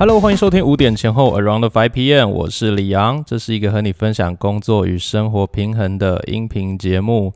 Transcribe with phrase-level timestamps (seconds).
[0.00, 7.34] Hello，欢迎收听五点前后 Around Five PM，我是李阳，这是一个和你分享工作与生活平衡的音频节目。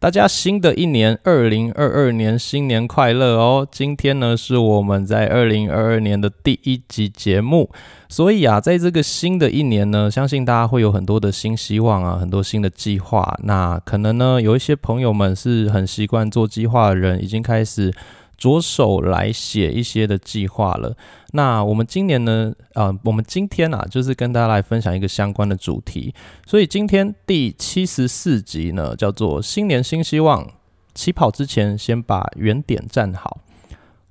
[0.00, 3.68] 大家新的一年二零二二年新年快乐哦！
[3.70, 7.68] 今天呢是我们在二零二二年的第一集节目，
[8.08, 13.38] 所以啊，在这个新的一年呢，相信大家会有很多的新希望啊，很多新的计划。
[13.42, 17.92] 那可能呢，有一些朋友们是很习惯做计划的人，已经开始。
[18.36, 20.96] 着手来写一些的计划了。
[21.32, 22.52] 那我们今年呢？
[22.74, 26.14] 啊，我们今天啊，就是跟大家来分享一个相关的主题。
[26.46, 30.50] 所以今天第七十四集呢，叫做“新年新希望”，
[30.94, 33.38] 起跑之前先把原点站好。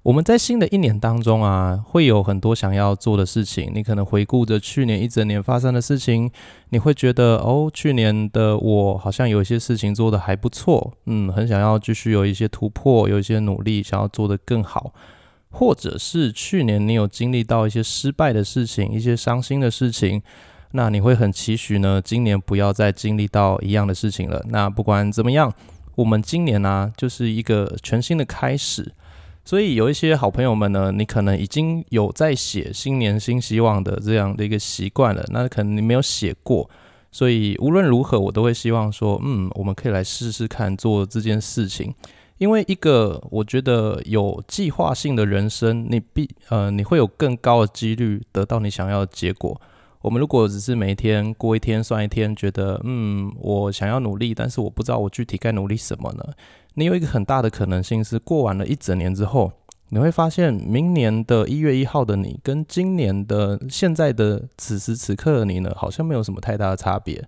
[0.06, 3.72] 我们在新的一年当中啊，会有很多想要做的事情。
[3.74, 6.30] 你可能回顾着去年一整年发生的事情，
[6.70, 14.94] 你会觉得哦，去年的我好像有一些事情做的还不错，嗯，很想要继续有一些突破，有一些努力，想要做得更好。
[15.50, 20.22] 或者是去年你有经历到一些失败的事情，一些伤心的事情，
[20.74, 24.46] 那你会很期许呢，今年不要再经历到一样的事情了。
[24.50, 25.52] 那不管怎么样，
[25.96, 28.94] 我们今年呢，就是一个全新的开始。
[29.46, 36.68] 所以有一些好朋友们呢，你可能已经有在写新年新希望的这样的一个习惯了，那可能你没有写过，
[37.12, 41.94] 所以无论如何，我都会希望说，嗯，我们可以来试试看做这件事情，
[42.40, 49.62] 因为一个我觉得有计划性的人生，你必呃你会有更高的几率得到你想要的结果。
[50.02, 56.24] 我们如果只是每一天过一天算一天，觉得嗯我想要努力，但是我不知道我具体该努力什么呢？
[56.76, 59.52] 你有一个很大的可能性是过完了一整年之后，
[59.90, 67.24] 你会发现明年的一月一号的你跟今年的现在的此时此刻的你呢，好像没有什么太大的差别，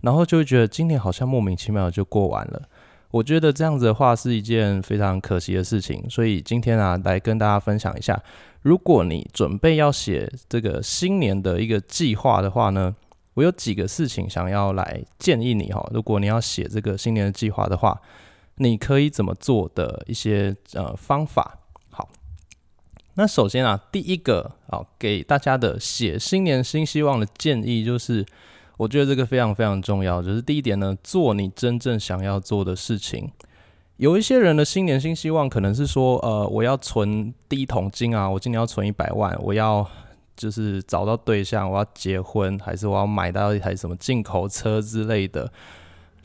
[0.00, 2.62] 然后就会觉得今年好像莫名其妙就过完了。
[3.10, 8.20] 我觉得这样子的话是一件非常可惜的事情，所以今天啊，来跟大家分享一下，
[8.62, 12.94] 如果你准备要写这个新年的一个计划的话呢，
[13.34, 15.88] 我有几个事情想要来建议你哈。
[15.94, 17.98] 如果你要写这个新年的计划的话，
[18.58, 21.58] 你可以怎么做的一些呃方法？
[21.90, 22.08] 好，
[23.14, 28.24] 那首先啊，第一个啊，给大家的写新年新希望的建议就是，
[28.76, 33.30] 我觉得这个非常非常重要，就是第一点呢，做你真正想要做的事情。
[33.96, 39.84] 有一些人的新年新希望可能是说，呃，我要存第一桶金啊，我今年要存一百万，我要
[40.36, 45.52] 就是找到对象，我要结婚，还是我要买到一台什么进口车之类的。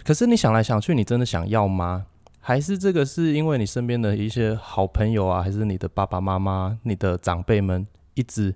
[0.03, 2.05] 可是你想来想去，你真的想要吗？
[2.45, 8.53] 还是这个是因为你身边的一些好朋友啊，还是你的爸爸妈妈、你的长辈们一直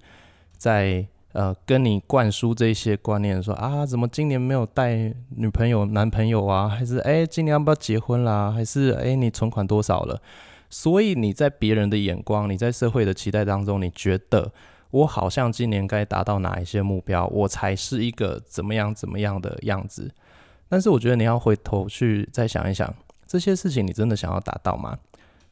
[0.57, 6.67] 在呃跟你灌输这些观念，说啊，怎么今年没有带女朋友、男朋友啊？
[6.67, 8.51] 还是哎，今年要不要结婚啦？
[8.51, 10.21] 还是哎，你存款多少了？
[10.69, 14.51] 所以你在别人的眼光，你在社会的期待当中，你觉得
[14.91, 20.11] 我好像今年该达到哪一些目标，我才是一个怎么样怎么样的样子？
[20.67, 22.93] 但是我觉得你要回头去再想一想。
[23.27, 24.97] 这些事情你真的想要达到吗？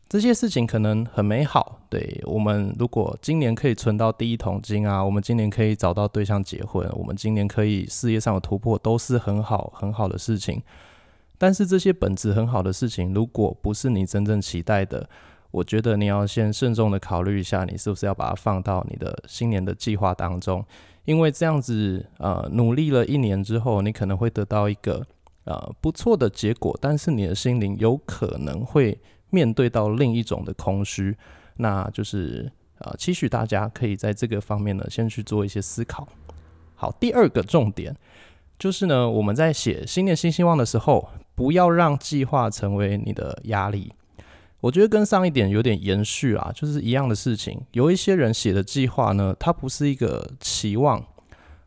[0.08, 10.62] 这些事情可能很美好，对我们如果今年可以存到第一桶金啊，我们今年可以找到对象结婚，我们今年可以事业上有突破，都是很好很好的事情。
[11.40, 15.10] 但是这些本质很好的事情，如果不是你真正期待的，
[15.50, 20.64] 我觉得你要先慎重的考虑一下，你是不是要把它放到你的新年的计划当中，
[21.06, 25.08] 因为这样子呃努力了一年之后，你可能会得到一个。
[25.46, 31.16] 呃，不错的结果，但是你的心灵有可能会面对到另一种的空虚，
[31.58, 36.08] 那就是呃，期许大家可以在这个方面呢，先去做一些思考。
[36.74, 37.96] 好，第二个重点
[38.58, 43.94] 就是呢，我们在写新年新希望的时候，不要让计划成为你的压力。
[44.62, 47.62] 我觉得跟上一点有点延续啊，就是一样的事情。
[47.74, 51.06] 有一些人写的计划呢，它不是一个期望，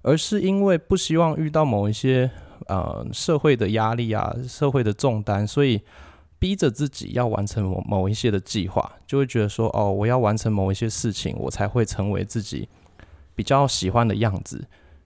[0.02, 2.28] 而是因为不希望遇到某一些。
[2.68, 5.80] 呃，社会的压力啊，社会的重担，所以
[6.38, 12.68] 逼着自己要完成某某一些的计划，就会觉得说，哦，我要完成某一些事情，我才会成为自己
[13.34, 14.64] 比较喜欢的样子。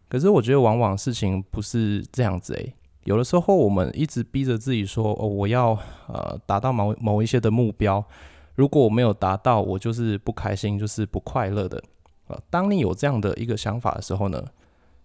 [0.08, 2.74] 可是我觉得，往往事情不是这样子诶，
[3.04, 5.78] 有的时候，我们一直逼着自己说，哦，我要
[6.08, 8.04] 呃达到某某一些的目标，
[8.54, 11.82] 如果我没有达到，我就是不开心，就是不快乐的。
[12.26, 14.44] 呃，当你有这样的一个想法的时候呢？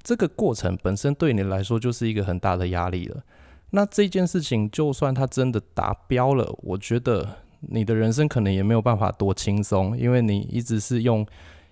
[0.04, 3.24] 这个过程本身对你来说就是一个很大的压力了。
[3.72, 7.28] 那这件事情，就算它真的达标了，我觉得
[7.60, 11.26] 你的人生可能也没有办法多轻松，因为你一直是用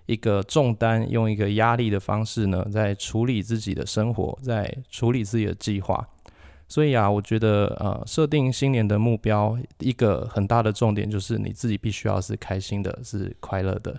[0.04, 6.06] 一个重担、用一个压力的方式呢，在处理自己的生活，在处理自己的计划。
[6.68, 13.96] 所以啊，我觉得呃，设定新年的目标，一个很大的重点就是你自己必须要是开心的，是快乐的。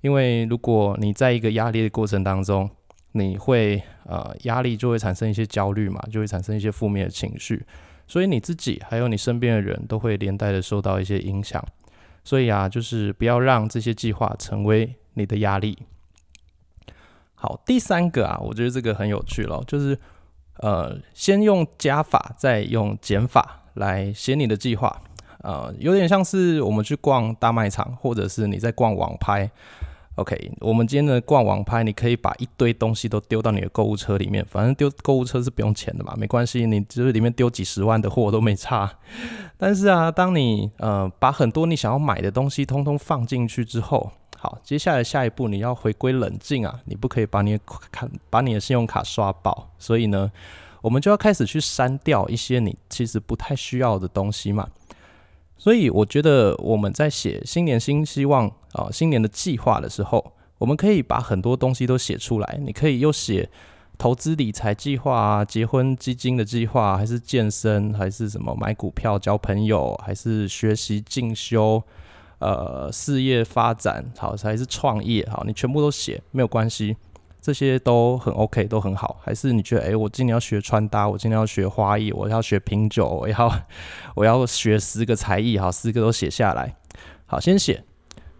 [0.00, 2.70] 因为如果你在一个压力的过程当中，
[3.18, 7.64] 你会呃压力就会产生一些焦虑嘛，就会产生一些负面的情绪，
[8.06, 11.64] 所以你自己还有你身边的人都会连带的受到一些影响。
[12.22, 15.78] 所以啊，就是不要让这些计划成为你的压力。
[17.34, 19.96] 好，第三个啊，我觉得这个很有趣了，就是
[20.58, 25.02] 呃，先用加法，再用减法来写你的计划。
[25.42, 29.48] 呃，有点像是我们去逛大卖场，或者是你在逛网拍。
[30.16, 38.90] OK，我们今天的逛网拍，你可以把一堆东西都丢到你的购物车里面，反正丢购物车是不用钱的嘛，没关系，你就是里面丢几十万的货都没差。
[39.58, 47.58] 但是啊，当你呃把很多你想要买的东西通通放进去之后，好，接下来下一步你要回归冷静啊，你不可以把你的
[47.92, 50.32] 卡把你的信用卡刷爆，所以呢，
[50.80, 54.66] 我们就要开始去删掉一些你其实不太需要的东西嘛。
[55.58, 62.60] 所以我觉得我们在写新年新希望啊，新年的计划的时候，我们可以把很多东西都写出来。
[62.62, 63.48] 你可以又写
[63.98, 71.82] 投资理财计划啊，结婚基金的计划，还是健身，还是什么买股票交朋友，还是学习进修，
[72.38, 76.96] 呃，事业发展好，还是创业好，你全部都写没有关系。
[77.46, 79.20] 这些都很 OK，都很好。
[79.22, 83.60] 还是你觉得，哎，我今年要学穿搭，我今年要学花艺，我要学品酒，我要
[84.16, 86.74] 我要学十个才艺，好，十个都写下来。
[87.24, 87.84] 好，先写。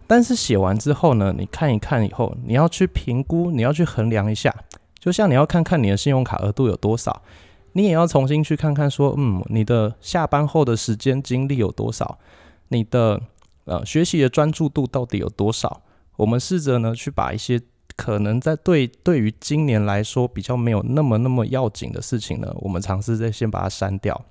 [0.07, 4.53] 但是写完之后呢，你看一看以后，你要去评估，你要去衡量一下。
[4.99, 7.21] 就像你要看看你的信用卡额度有多少，
[7.71, 12.19] 你也要重新去看看说，嗯，你的下班后的时间精力有多少，
[12.67, 13.21] 你的
[13.63, 15.81] 呃学习的专注度到底有多少？
[16.17, 17.61] 我们试着呢去把一些。
[17.97, 24.23] 可能在对对于今年来说比较没有那么那么要紧的事情呢，我们尝试在先把它删掉。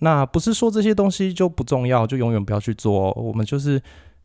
[0.00, 3.08] 那不是说这些东西就不重要，就永远不要去做。
[3.08, 3.80] 哦我们就是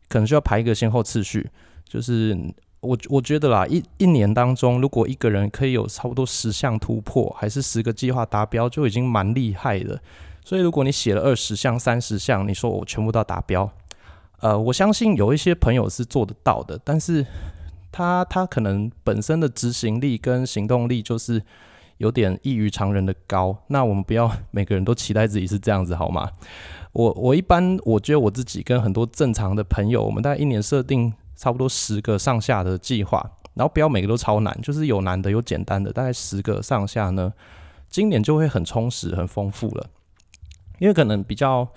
[0.08, 1.48] 可能需要排一个先后次序。
[1.88, 2.36] 就是
[2.80, 9.98] 我我觉得啦，一一年当中，如果一个人可以有差不多十项突破，还是十个计划达标，就已经蛮厉害的。
[10.44, 13.70] 所以如果你写了二十项、三十项，你说我全部都要达标，
[14.40, 17.24] 呃，我相信有一些朋友是做得到的，但是。
[17.92, 21.40] 他他可能本身的执行力跟行动力就是
[21.98, 26.30] 有点异于常人的高，那我们不要每个人都期待自己是这样子好吗？
[26.92, 37.32] 我我一般我觉得我自己跟很多正常的朋友，我们大概一年设定差不多十个上下的计划，然后不要每个都超难，就是有难的有简单的，大概十个上下呢，
[37.88, 39.86] 今年就会很充实很丰富了，
[40.80, 41.68] 因为可能比较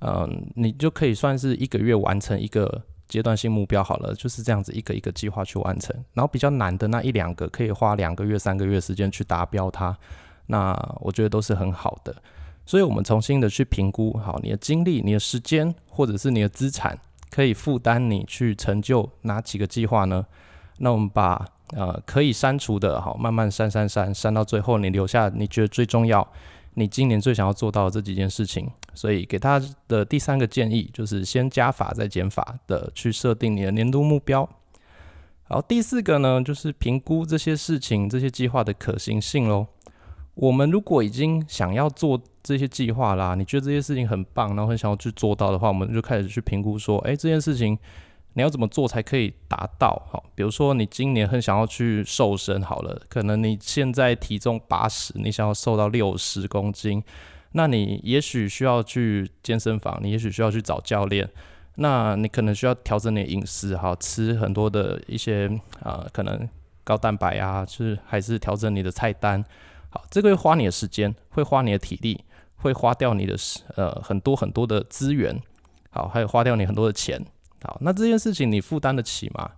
[0.00, 2.82] 嗯，你就可以算是一个月完成一个。
[3.08, 9.96] 阶段性目标好了，就是这样子一个一个计划去完成，然后比较难的那一两个可以花两个月、三个月时间去达标它，
[10.46, 12.14] 那我觉得都是很好的。
[12.66, 16.98] 所以，我们重新的去评估好你的精力、你的时间，或者是你的资产，
[17.30, 20.24] 可以负担你去成就哪几个计划呢？
[20.78, 21.46] 那我们把
[21.76, 26.26] 呃可以删除的，好慢慢删删删，删到最后你留下你觉得最重要。
[26.74, 34.48] 你今年最想要做到的这几件事情，所以给他的第三个建议就是先加法再减法的去设定你的年度目标。
[35.44, 39.66] 好，第四个呢就是评估这些事情、这些计划的可行性喽。
[40.34, 47.78] 我们如果已经想要做这些计划啦，你觉得这些事情很棒，然后很想要去做到的话，我们就开始去评估说，诶，这件事情。
[48.36, 49.90] 你要怎么做才可以达到？
[50.10, 57.02] 好，比如说你今年很想要去瘦身，好了，可能你现在体重八十，你想要瘦到六十公斤，
[57.52, 61.28] 那你也许需要去健身房，你也许需要去找教练，
[61.76, 65.48] 那你可能需要调整你的饮食，好，吃很多的一些
[65.80, 66.48] 啊，可能
[66.82, 69.44] 高蛋白啊，就是还是调整你的菜单，
[69.90, 72.24] 好，这个会花你的时间，会花你的体力，
[72.56, 73.36] 会花掉你的
[73.76, 75.40] 呃很多很多的资源，
[75.90, 77.24] 好，还有花掉你很多的钱。
[77.64, 79.50] 好，那这件事情你负担得起吗？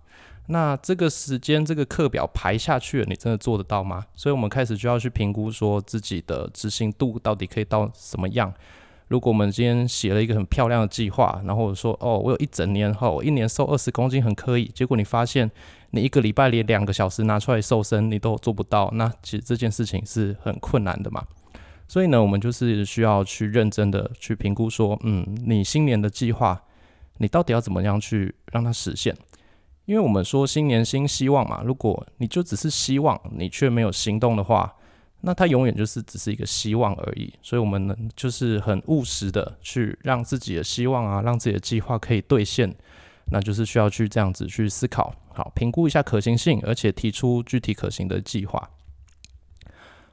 [0.49, 4.05] 那这个时间这个课表排下去了，你真的做得到吗？
[4.15, 8.53] 所以，我们开始就要去评估说自己的执行度到底可以到什么样。
[9.09, 15.51] 如果我们今天写了一个很漂亮的计划，然后说哦，我有一整年后一年瘦二十公斤很可以，结果你发现
[15.91, 21.21] 你一个礼拜连两个小时拿出来瘦身你都做不到，那其实这件事情是很困难的嘛。
[21.89, 26.63] 所以呢，我们就是需要去认真的去评估说，嗯，你新年的计划。
[27.17, 29.15] 你到底要怎么样去让它实现？
[29.85, 34.75] 因为我们说新年新希望嘛，如果你就只是希望，你却没有行动的话，
[35.21, 37.33] 那它永远就是只是一个希望而已。
[37.41, 42.75] 所以，我们呢就是很务实的去让自己的希望啊，让自己的计划可以兑现，
[43.31, 48.69] 那就是需要去这样子去思考，好评估一下可行性，而且提出具体可行的计划。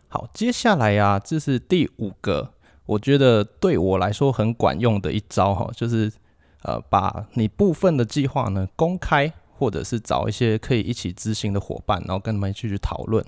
[0.06, 2.52] 好，接下来呀，这是第五个，
[2.86, 6.12] 我觉得对我来说很管用的一招哈，就是。
[6.64, 13.24] 呃，把你部分的计划呢公开，或者是找一些可以一起执行的伙伴，然后跟他们一起去讨论。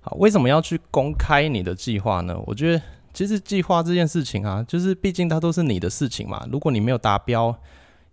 [0.00, 2.38] 好，为什么要去公开你的计划呢？
[2.46, 6.46] 我觉得其实计划这件事情啊，就是毕竟它都是你的事情嘛。
[6.52, 7.54] 如果你没有达标，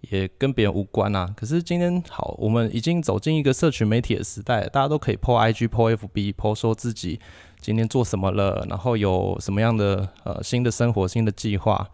[0.02, 1.34] 也跟别人无关啊。
[1.36, 7.20] 可是今天好，我们已经走进一个社群媒体的时代，大家都可以 po IG、po FB、po 说自己
[7.60, 11.90] 今天做什么了，然后有什么样的呃新的生活、新的计划。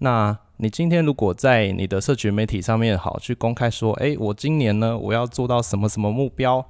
[0.00, 6.62] 那你今天如果在你的社群媒体上面好去公开说，诶，我今年呢我要做到什么什么目标，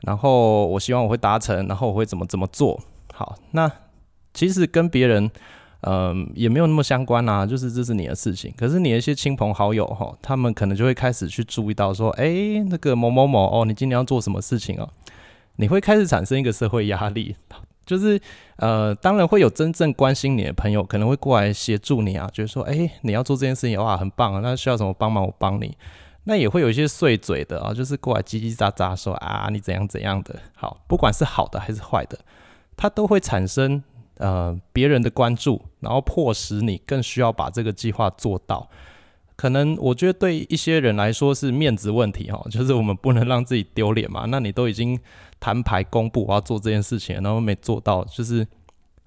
[0.00, 2.78] 然后我希望我会达成，然后我会怎么怎么做
[3.14, 3.36] 好。
[3.52, 3.70] 那
[4.34, 5.30] 其实跟别人。
[5.84, 8.54] 嗯，也没有那么相关啊，就是这是你的事情。
[8.56, 14.88] 可是你的一些亲朋好友哈，他们可能就会开始去注意到说，哎，那个某某某哦，你今年要做什么事情哦？
[15.56, 17.34] 你会开始产生一个社会压力，
[17.84, 18.20] 就是
[18.56, 25.76] 呃，当然会有真正关心你的朋友可能会过来协助你啊，就是说，哎，你要做这件事情哇，很棒啊，那需要什么帮忙我帮你。
[26.24, 30.36] 那也会有一些碎嘴的啊，就是过来叽叽喳喳说啊，你怎样怎样的。
[30.54, 32.18] 好，不管是好的还是坏的，
[32.76, 33.82] 它都会产生。
[34.18, 38.68] 呃，别人的关注，然后迫使你更需要把这个计划做到。
[39.36, 44.24] 可能我觉得对一些人来说是面子问题哈， 就是我们不能让自己丢脸嘛。
[44.28, 44.98] 那你都已经
[45.40, 48.46] 摊牌公布我要做这件事情，然后没做到，就是。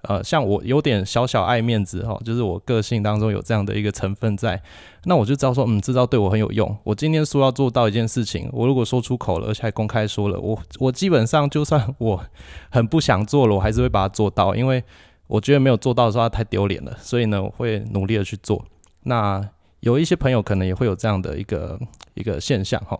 [0.02, 4.62] 呃，像我有点小小爱面子哈，就是我个性当中有这样的一个成分在，
[5.04, 6.76] 那我就知道说，嗯，这招对我很有用。
[6.84, 12.24] 我今天说要做到一件事情，我如果说出口了，而且还公开说了，我我基本上就算我
[12.70, 14.84] 很不想做了，我还是会把它做到，因为
[15.26, 18.64] 我觉得没有做到的时候太丢脸了，所以呢，我会努力的去做。
[19.02, 19.42] 那
[19.80, 21.78] 有一些朋友可能也会有这样的一个
[22.14, 22.98] 一个现象哈。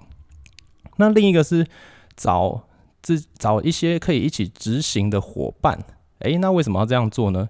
[0.96, 1.66] 那另一个是
[2.16, 2.62] 找
[3.02, 5.78] 自找一些可以一起执行的伙伴。
[6.20, 7.48] 诶，那为什么要这样做呢？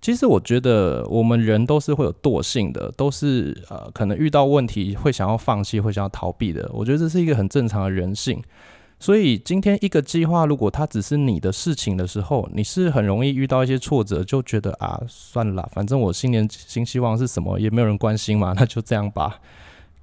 [0.00, 6.68] 其实我觉得我们人都是会有惰性的，都是呃可能遇到问题会想要放弃，会想要逃避的。
[6.72, 8.42] 我觉得这是一个很正常的人性。
[9.00, 19.40] 所以今天一个计划，如果它只是你的事情的时候，你是很容易遇到一些挫折，就觉得啊算了，反正我新年新希望是什么，也没有人关心嘛， 那就这样吧。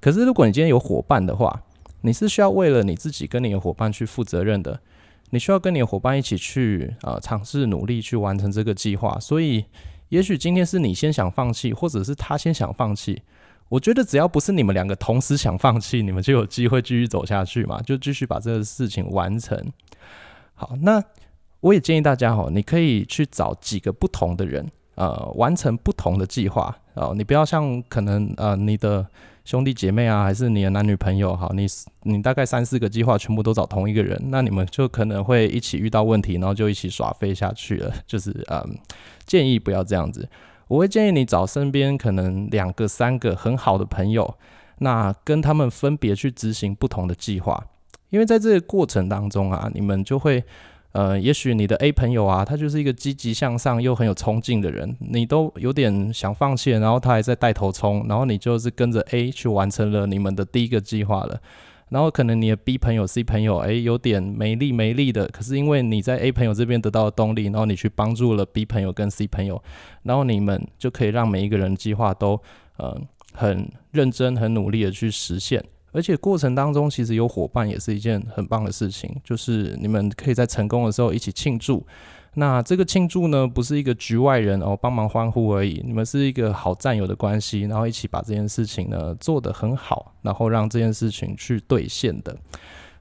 [0.02, 1.62] 可是如果你今天有伙伴的话，
[2.02, 4.80] 你是需要为了你自己跟你的伙伴去负责任的。
[5.30, 9.20] 你需要跟你的伙伴一起去啊，尝试努力去完成这个计划。
[9.20, 9.66] 所以，
[10.10, 13.22] 也许今天是你先想放弃，或者是他先想放弃。
[13.70, 19.58] 我觉得只要不是你们两个同时想放弃，你们就有机会继续走下去嘛，就继续把这个事情完成。
[20.54, 21.04] 好，那
[21.60, 27.14] 我也建议大家哈，你可以去找几个不同的人，呃，完成不同的计划哦。
[27.16, 29.06] 你不要像可能呃你的。
[29.48, 31.66] 兄弟姐妹啊，还是你的男女朋友，好，你
[32.02, 37.94] 你大概三四个计划全部都找同一个人，那你们就可能会一起遇到问题，然后就一起耍飞下去了。
[38.06, 38.78] 就是嗯，
[39.26, 40.28] 建议不要这样子。
[40.68, 44.36] 我会建议你找身边可能两个、三个很好的朋友，
[44.80, 47.66] 那跟他们分别去执行不同的计划，
[48.10, 50.44] 因为在这个过程当中啊，你们就会。
[50.94, 61.40] 呃，也许你的 A 朋友啊，他就是一个积极向上又很有冲劲的人，你都有点想放弃，然后他还在带头冲，然后你就是跟着 A 去完成了你们的第一个计划了。
[61.90, 69.62] 然后可能你的 B 朋友、C 朋友，诶，有点没力没力的，可是因为你在 A 朋友这边得到了动力，然后你去帮助了 B 朋友跟 C 朋友，
[70.04, 72.42] 然后你们就可以让每一个人计划都
[72.78, 73.00] 呃
[73.34, 75.64] 很认真、很努力的去实现。
[75.94, 81.86] 而且过程当中，其实有伙伴也是一件很棒的事情，就是你们可以在成功的时候一起庆祝。
[82.36, 92.38] 那这个庆祝呢，不是一个局外人哦帮忙欢呼而已，你们是一个好战友的关系，然后一起把这件事情呢做得很好，然后让这件事情去兑现的。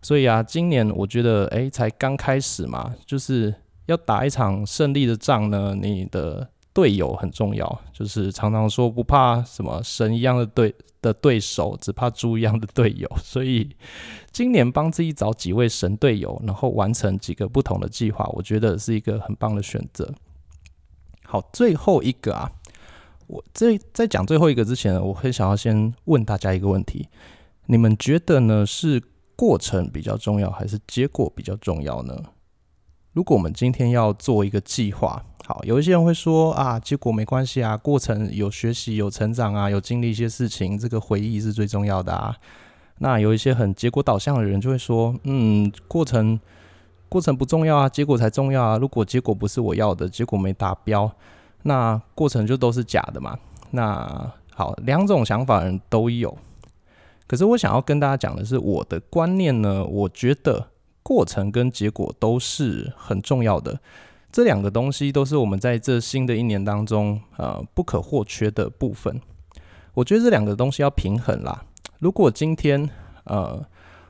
[0.00, 3.54] 所以啊，今年我觉得，诶，才刚开始嘛，就是
[3.86, 6.48] 要打一场胜利的仗呢，你的。
[6.76, 13.08] 队友很重要，就是常常说不怕什么神一样的对的对手，只怕猪一样的队友。
[13.24, 13.74] 所以
[14.30, 20.12] 今年帮自己找几位神队友，然后完成几个不同的计划，我觉得是一个很棒的选择。
[21.24, 22.52] 好，最后一个啊，
[23.26, 27.08] 我这在讲最后一个之前，我很想要先问大家一个问题：
[27.64, 28.66] 你们觉得呢？
[28.66, 29.02] 是
[29.34, 32.14] 过程比较重要，还是结果比较重要呢？
[33.16, 42.36] 如果我们今天要做一个计划，好，有一些人会说啊，结果没关系啊，过程有学习、有成长啊，有经历一些事情，这个回忆是最重要的啊。
[42.98, 46.38] 那有一些很结果导向的人就会说，嗯，过程
[47.08, 48.76] 过程不重要啊，结果才重要啊。
[48.76, 51.10] 如果结果不是我要的，结果没达标，
[51.62, 53.38] 那过程就都是假的嘛。
[53.70, 56.36] 那好，两种想法的人都有。
[57.26, 60.66] 可是我想要跟大家讲的是，我的观念呢，我觉得。
[61.06, 63.78] 过程跟结果都是很重要的，
[64.32, 69.20] 这两个东西都是我们在这新的一年当中呃不可或缺的部分。
[69.94, 71.64] 我觉得这两个东西要平衡啦。
[72.00, 72.90] 如果今天
[73.22, 73.64] 呃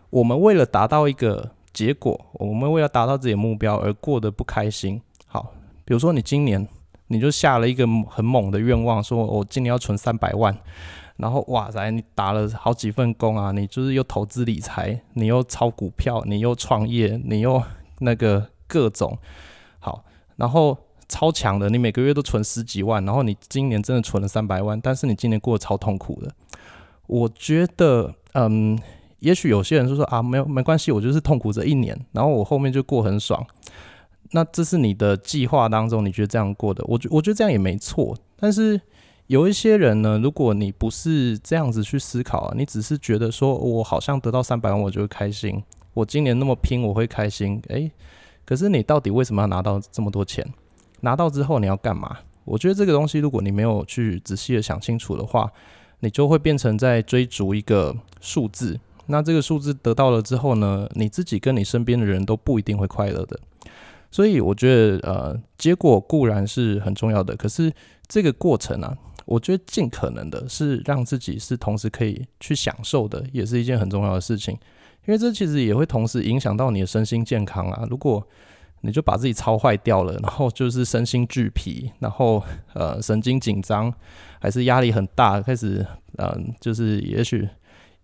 [0.08, 4.98] 我们为了达到一个结果，我们为了达到自己的目标而过得不开心。
[5.26, 5.52] 好，
[5.84, 6.66] 比如说你今年
[7.08, 10.56] 你就下了一个很猛的愿望，说我今年要存三百万，
[11.16, 17.62] 然后哇塞，你打了好几份工啊，你就是又投资理财，你又炒股票，你又创业，你又
[18.00, 19.16] 那个各种
[19.78, 20.04] 好，
[20.36, 20.76] 然后
[21.08, 26.30] 超强的，你每个月都存十几万，然后你今年真的存了三百万，但是你今年过得超痛苦的。
[27.06, 28.78] 我觉得，嗯。
[29.20, 33.44] 也许有些人就说啊，没有没关系，我就是痛苦这一年，然后我后面就过很爽。
[34.32, 36.84] 那这是你的计划当中，你觉得这样过的？
[36.86, 38.14] 我觉我觉得这样也没错。
[38.38, 38.78] 但是
[39.28, 45.62] 有一些人呢，如果你不是这样子去思考啊，你只是觉得说我好像得到三百万我就会开心，
[45.94, 47.60] 我今年那么拼我会开心。
[47.68, 47.90] 诶，
[48.44, 50.46] 可是你到底为什么要拿到这么多钱？
[51.00, 52.18] 拿到之后你要干嘛？
[52.44, 55.50] 我觉得这个东西，如果你没有去仔细的想清楚的话，
[56.00, 58.78] 你就会变成在追逐一个数字。
[59.06, 63.38] 那这个数字得到了之后呢，你自己跟你身边的人都不一定会快乐的。
[64.12, 67.72] 所以我觉得，呃，结果固然是很重要的，可是
[68.06, 74.54] 这个过程啊，我觉得尽可能的是让自己是同时可以去享受的，也是一件很重要的事情。
[75.06, 77.86] 因为这其实也会同时影响到你的身心健康啊。
[77.90, 78.26] 如果
[78.80, 82.42] 你就把自己操坏掉了，然后就是身心俱疲，然后
[82.72, 83.92] 呃神经紧张，
[84.40, 87.46] 还是压力很大，开始嗯，就是也许。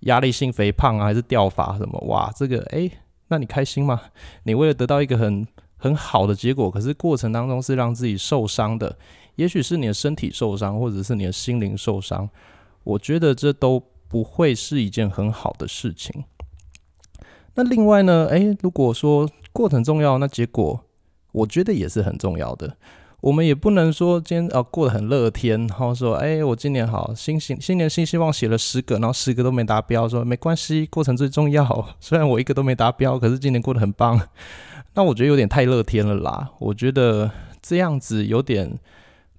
[0.07, 1.97] 压力性肥胖啊，还是掉发什么？
[2.09, 2.91] 哇，这个诶，
[3.29, 4.00] 那你开心吗？
[4.43, 8.99] 你为了得到一个很很好的结果，可是过程当中是让自己受伤的，
[9.37, 12.29] 也许是你的身体受伤，或者是你的心灵受伤。
[12.85, 16.25] 我觉得这都不会是一件很好的事情。
[17.55, 20.81] 那另外呢，诶，如果说过程重要，那结果
[21.33, 22.77] 我觉得也是很重要的。
[23.21, 31.87] 我们也不能说今天啊过得很乐天，然后说哎我今年好新新新年新希望写了十个，然后十个都没达标，说没关系，过程最重要。
[32.01, 34.21] 虽然我一个都没达标，可是今年过得很棒。
[34.95, 36.51] 那我觉得有点太乐天了啦。
[36.59, 37.31] 我觉得
[37.62, 38.77] 这样子有点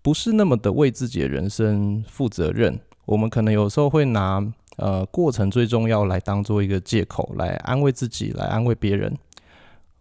[0.03, 2.79] 不是那么的为自己的人生负责任。
[3.05, 9.17] 我们可能有时候会拿呃过程最重要来当做一个借口来安慰自己，来安慰别人。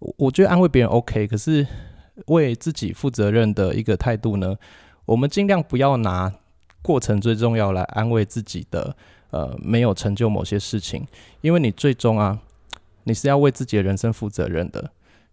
[0.00, 1.66] 我我觉得安慰别人 OK，可是。
[2.26, 4.54] 为自己负责任的一个态度呢，
[5.06, 6.30] 我们尽量不要拿
[6.82, 8.94] 过程最重要来安慰自己的，
[9.30, 11.06] 呃，没有成就某些事情，
[11.40, 12.38] 因为你最终啊，
[13.04, 14.90] 你是要为自己的人生负责任的。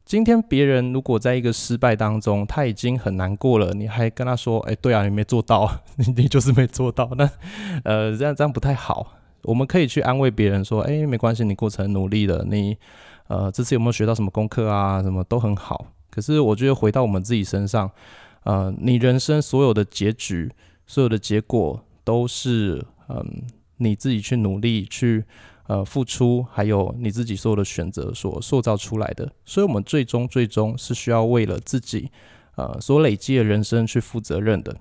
[0.10, 7.30] 今天别人如果在一个失败当中，他已经很难过了，你还跟他说，哎，对啊，你没做到，你 你就是没做到，那
[7.84, 9.14] 呃，这样这样不太好。
[9.44, 12.76] 我们可以去安慰别人说，哎，没关系，你过程努力了，你
[13.28, 15.00] 呃，这次有没有学到什么功课啊？
[15.04, 15.86] 什么都很好。
[16.10, 17.92] 可是我觉得回到我们自己身上，
[18.46, 20.50] 呃，你人生所有的结局、
[20.88, 23.44] 所有的结果，都是嗯
[23.78, 25.24] 你自己去努力去
[25.70, 29.32] 呃付出，还有你自己所有的选择所塑造出来的。
[29.46, 32.10] 所以，我们最终最终是需要为了自己
[32.56, 34.76] 呃所累积的人生去负责任的。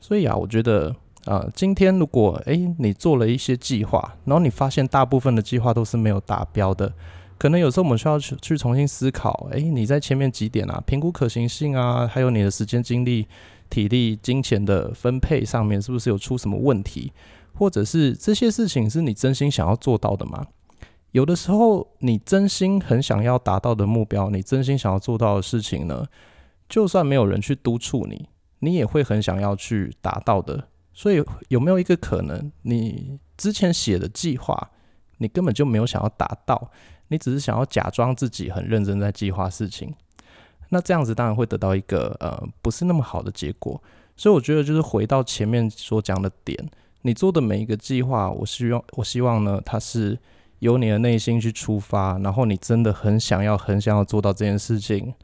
[0.00, 6.92] 所以啊，我觉得啊，今天如果诶你做了一些计划，然后你发现大部分的计划都是没有达标的。
[7.38, 13.28] 可能有时候我们需要去去重新思考，诶，你在前面几点啊，评估可行性啊，还有你的时间、精力、
[13.70, 17.12] 体力、金钱的分配上面，是不是有出什么问题？
[17.58, 20.46] 或者是这些事情是你真心想要做到的吗？
[21.10, 26.06] 有的时候，你真心很想要达到的目标，你真心想要做到的事情呢，
[26.68, 28.28] 就算没有人去督促你，
[28.60, 30.68] 你也会很想要去达到的。
[30.92, 34.70] 所以，有没有一个可能，你之前写的计划，
[35.16, 36.70] 你根本就没有想要达到？
[37.08, 39.94] 你只是想要假装自己很认真在计划事情，
[40.68, 43.82] 那这样子当然会得到一个呃不是那么好的结果。
[44.14, 46.58] 所以我觉得就是回到前面所讲的点，
[47.02, 50.18] 你做的每一个计划，我希望我希望呢，它是
[50.58, 55.14] 由你的内心去出发，然后你真的很想要很想要做到这件事情，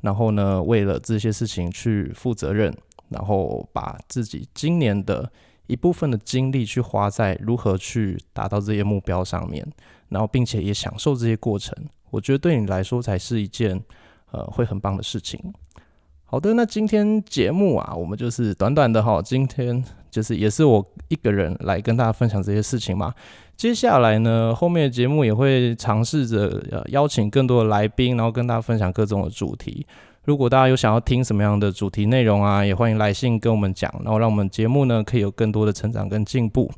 [0.00, 2.76] 然后呢，为了这些事情去负责任，
[3.08, 5.30] 然后把自己今年的
[5.66, 9.66] 一部分的精力去花在如何去达到这些目标上面。
[10.08, 11.72] 然后，并且也享受这些过程，
[12.10, 13.80] 我觉得对你来说才是一件
[14.32, 15.40] 呃会很棒的事情。
[16.30, 23.12] 好的，那今天节目啊，我们就是短短的哈，今天就是也是我一个人来跟大家分享这些事情嘛。
[23.56, 29.84] 接下来呢，后面的节目也会尝试着邀请更多的来宾，然后跟大家分享各种的主题。
[30.24, 36.70] 如果大家有想要听什么样的主题内容啊，也欢迎来信跟我们讲，然后让我们节目呢可以有更多的成长跟进步。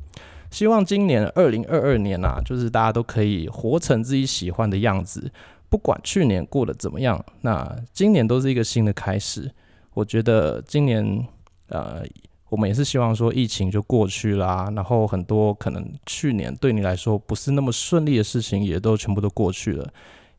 [0.49, 5.31] 希望今年二零二二年啊，就是大家都可以活成自己喜欢的样子。
[5.73, 9.51] 不管去年过得怎么样，那今年都是一个新的开始。
[9.95, 11.27] 我觉得今年，
[11.69, 12.03] 呃，
[12.49, 19.91] 我们也是希望说疫情就过去啦，然后很多可能去年对你来说不是那么顺利的事情也都全部都过去了。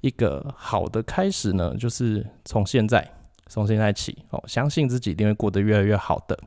[0.02, 3.04] 一个好的开始呢，就是从现在
[3.48, 6.38] 从现在起哦，相信自己一定会过得越来越好的。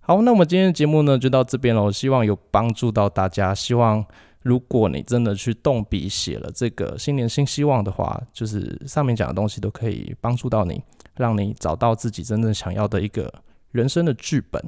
[0.00, 3.54] 好，那我们今天的节目呢就到这边了，希望有帮助到大家。
[3.54, 4.02] 希望
[4.46, 10.80] 如果你真的去动笔写了这个新年新希望的话，就是上面讲的东西都可以帮助到你，
[11.16, 13.32] 让你找到自己真正想要的一个
[13.72, 14.62] 人生的剧本。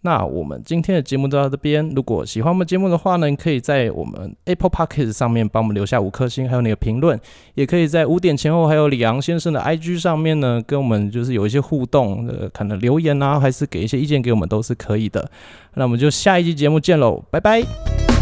[0.00, 1.88] 那我们今天的节目就到这边。
[1.90, 7.18] 如果喜欢我们节目的话呢，可以在我们 Apple Podcast 上面帮我们留下五颗星，还有你的评论，
[7.54, 15.30] 也可以在五点前后，还有李昂先生的 IG 上面呢，跟我们就是有一些互动，呃，可能留言啊，还是给一些意见给我们都是可以的。
[15.74, 18.13] 那我们就下一期节目见喽，拜拜。